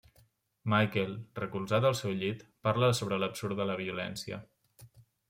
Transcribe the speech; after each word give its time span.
Michael, 0.73 1.11
recolzat 1.39 1.85
al 1.89 1.97
seu 1.99 2.15
llit, 2.21 2.41
parla 2.69 2.89
sobre 3.01 3.21
l'absurd 3.25 3.55
de 3.61 3.69
la 3.73 3.77
violència. 3.83 4.41